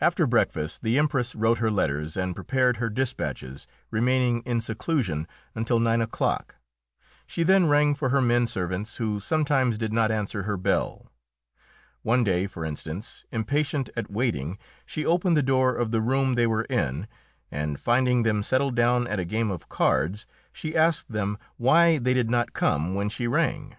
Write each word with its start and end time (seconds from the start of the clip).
After 0.00 0.26
breakfast 0.26 0.82
the 0.82 0.98
Empress 0.98 1.36
wrote 1.36 1.58
her 1.58 1.70
letters 1.70 2.16
and 2.16 2.34
prepared 2.34 2.78
her 2.78 2.90
despatches, 2.90 3.68
remaining 3.88 4.40
in 4.42 4.60
seclusion 4.60 5.28
until 5.54 5.78
nine 5.78 6.00
o'clock. 6.00 6.56
She 7.24 7.44
then 7.44 7.66
rang 7.68 7.94
for 7.94 8.08
her 8.08 8.20
men 8.20 8.48
servants, 8.48 8.96
who 8.96 9.20
sometimes 9.20 9.78
did 9.78 9.92
not 9.92 10.10
answer 10.10 10.42
her 10.42 10.56
bell. 10.56 11.06
One 12.02 12.24
day, 12.24 12.48
for 12.48 12.64
instance, 12.64 13.26
impatient 13.30 13.88
at 13.96 14.10
waiting, 14.10 14.58
she 14.84 15.06
opened 15.06 15.36
the 15.36 15.42
door 15.44 15.72
of 15.72 15.92
the 15.92 16.00
room 16.02 16.34
they 16.34 16.48
were 16.48 16.64
in, 16.64 17.06
and, 17.48 17.78
finding 17.78 18.24
them 18.24 18.42
settled 18.42 18.74
down 18.74 19.06
at 19.06 19.20
a 19.20 19.24
game 19.24 19.52
of 19.52 19.68
cards, 19.68 20.26
she 20.52 20.74
asked 20.76 21.12
them 21.12 21.38
why 21.58 21.98
they 21.98 22.12
did 22.12 22.28
not 22.28 22.54
come 22.54 22.96
when 22.96 23.08
she 23.08 23.28
rang. 23.28 23.76